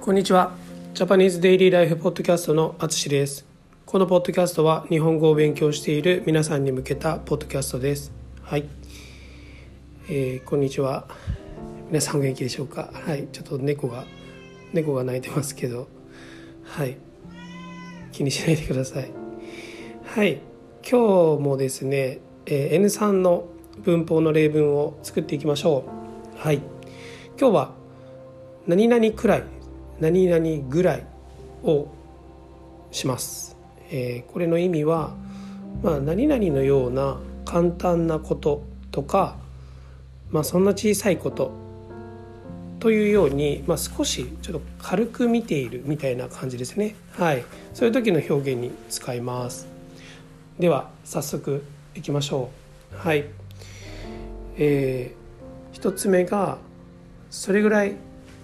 [0.00, 0.52] こんにちは。
[0.94, 3.44] ジャパニーズデイリーライフポッドキャストのあつしです。
[3.84, 8.10] このポッドキャストは日本語を勉強している皆さんに向けたポッドキャストです。
[8.40, 8.64] はい。
[10.08, 11.06] えーこんにちは。
[11.88, 12.90] 皆さんお元気でしょうか？
[12.94, 13.28] はい。
[13.30, 14.06] ちょっと猫が
[14.72, 15.86] 猫が鳴いてますけど、
[16.64, 16.96] はい。
[18.10, 19.10] 気にしないでください。
[20.06, 20.40] はい。
[20.82, 23.44] 今日もですね、えー N3 の
[23.84, 25.84] 文法の例文を作っていきましょ
[26.34, 26.38] う。
[26.38, 26.62] はい。
[27.38, 27.74] 今日は
[28.66, 29.44] 何々くらい
[30.00, 31.04] 何々ぐらい
[31.62, 31.88] を
[32.90, 33.56] します、
[33.90, 35.14] えーこれの意味は、
[35.82, 39.36] まあ、何々のような簡単なこととか、
[40.30, 41.52] まあ、そんな小さいこと
[42.80, 46.94] というように、まあ、少しちょっと軽く見ているみたいな感じですね。
[47.12, 47.44] はい。
[47.74, 49.68] そういう時の表現に使います。
[50.58, 51.62] では早速
[51.94, 52.50] いきましょ
[52.94, 52.96] う。
[52.96, 53.26] はい。
[54.56, 55.20] えー
[55.72, 56.58] 一つ目が
[57.30, 57.94] それぐらい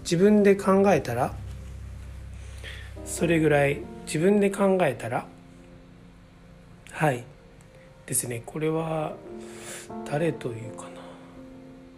[0.02, 1.34] 自分で考えたら
[3.06, 5.26] それぐらい自分で考えたら
[6.92, 7.24] はい。
[8.06, 8.42] ですね。
[8.46, 9.16] これは
[10.10, 10.88] 誰というかな。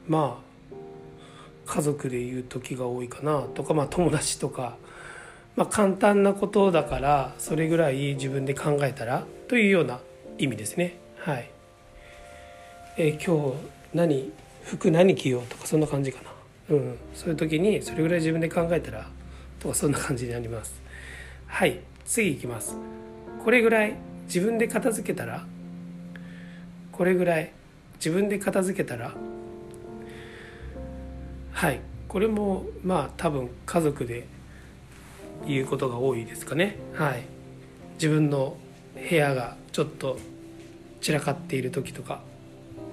[0.08, 0.74] まあ
[1.66, 3.42] 家族で言う時が多いかな。
[3.42, 4.76] とかまあ友達とか。
[5.54, 10.00] まあ簡単なことだからそれぐらい自分で考えたらというような
[10.36, 10.98] 意味ですね。
[11.18, 11.50] はい。
[12.96, 13.54] え今日
[13.94, 14.32] 何
[14.64, 16.76] 服何着ようとかそんな感じかな。
[16.76, 16.98] うん。
[17.14, 19.08] そういう時にそれぐらい自分で考えたら
[19.60, 20.87] とかそんな感じになります。
[21.48, 22.76] はい次いきます。
[23.42, 23.94] これぐらい
[24.26, 25.44] 自分で片付けたら？
[26.92, 27.52] これぐらい
[27.96, 29.12] 自分で片付けたら？
[31.52, 34.26] はいこれもまあ多分家族で
[35.46, 36.76] 言うことが多いですかね。
[36.94, 37.24] はい
[37.94, 38.56] 自分の
[38.94, 40.18] 部屋がちょっと
[41.00, 42.20] 散らかっている時とか。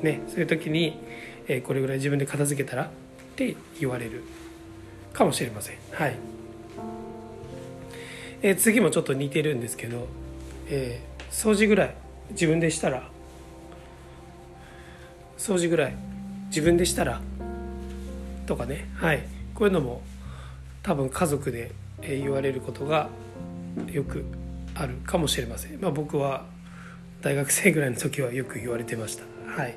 [0.02, 1.00] ねそういう時に、
[1.48, 2.86] えーこれぐらい自分で片付けたら？
[2.86, 2.88] っ
[3.36, 4.24] て言われる
[5.14, 5.78] かもしれません。
[5.92, 6.16] はい、
[8.46, 10.08] えー次もちょっと似てるんですけど、
[10.70, 11.96] えー掃除ぐらい
[12.30, 13.10] 自分でしたら
[15.38, 15.96] 掃除ぐらい
[16.50, 17.20] 自分でしたら
[18.46, 18.88] とかね。
[18.94, 19.24] はい。
[19.56, 20.02] こういうのも
[20.84, 23.10] 多分家族で言われることが
[23.92, 24.24] よく
[24.76, 25.82] あるかもしれません。
[25.82, 26.46] まあ僕は
[27.22, 29.24] 大学生ぐらいの時はよく言われてました。
[29.60, 29.76] はい。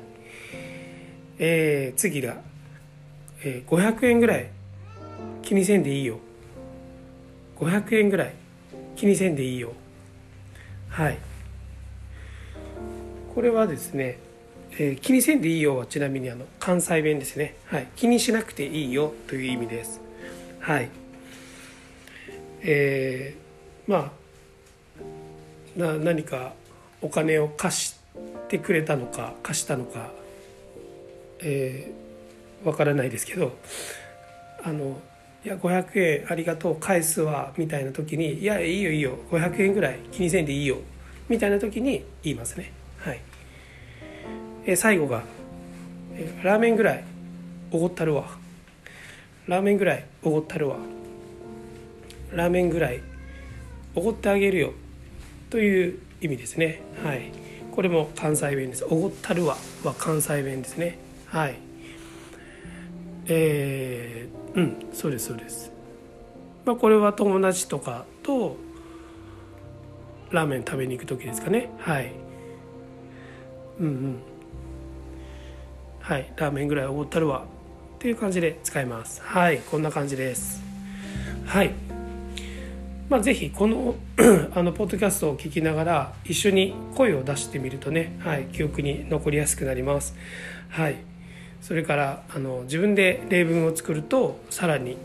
[1.39, 2.37] えー次が、
[3.43, 4.51] えー500円ぐらい
[5.41, 6.19] 気にせんでいいよ。
[7.57, 8.33] 500円ぐらい
[8.95, 9.73] 気にせんでいいよ。
[10.89, 11.17] はい。
[13.33, 14.17] これはですね、
[14.73, 20.01] えー気にせんでいいよはちなみにあの関西弁ですね、はい、気にしなくていいよという意味です。
[20.59, 20.89] はい。
[22.61, 24.11] えーま
[25.77, 26.53] あな何か
[27.01, 27.95] お金を貸し
[28.49, 30.11] てくれたのか貸したのか
[31.39, 33.53] えーわからないですけど
[34.63, 34.99] あの
[35.43, 40.77] 「いや500円ありがとう返すわ」みたいな時に「いやいいよいいよ500円ぐらい気にせんでいいよ」
[41.29, 42.71] みたいな時に言いますね。
[42.97, 43.21] はい、
[44.65, 45.23] え最後が、
[46.43, 47.03] ラーメンぐらい
[47.71, 48.37] おごったるわ」
[49.47, 50.77] 「ラーメンぐらいおごったるわ」
[52.33, 53.01] 「ラーメンぐらい
[53.95, 54.73] おごってあげるよ」
[55.49, 56.81] という意味ですね。
[57.03, 57.31] はい。
[57.71, 59.55] これも関西弁です「おごったるわ」
[59.85, 60.97] は関西弁ですね。
[61.27, 61.68] はい。
[63.29, 65.71] えーうんそうですそうです。
[66.65, 68.57] まあこれは友達とかと
[70.31, 71.69] ラーメン食べに行く時ですかね。
[71.79, 72.11] はい。
[73.79, 74.15] うんうん。
[76.01, 77.45] はいラーメンぐらいおごったるわ
[77.97, 79.21] っていう感じで使います。
[79.21, 80.63] はいこんな感じです。
[81.45, 81.71] はい。
[83.09, 83.95] まあ、ぜひこの
[84.53, 90.15] あのポッドキャストを聞きながら一緒に声を出してみるとね、はい、記憶に残りやすくなります。
[90.69, 90.97] はい、
[91.61, 94.97] それからあの自分で例文を作るとさらに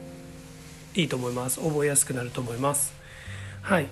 [0.95, 2.95] いいと思います覚えやすくなると思います。
[3.63, 3.87] はい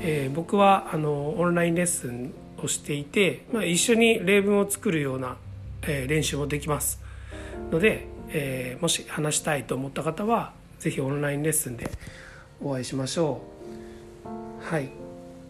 [0.00, 2.32] えー僕はあのオンラインレッスン
[2.62, 5.36] をしていて、まあ、一緒に例文を作るような、
[5.82, 7.00] えー練習もできます
[7.70, 11.90] ので、えーもし話したいと思った方はぜひオンラインレッスンで
[12.62, 13.42] お会いしましょ
[14.24, 14.64] う。
[14.64, 14.88] はい、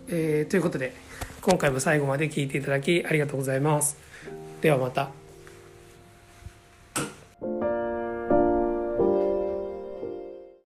[0.09, 0.95] えーということで
[1.43, 3.97] 今回も最後まで聞いていただきありがとうございます。
[4.61, 5.20] ではまた。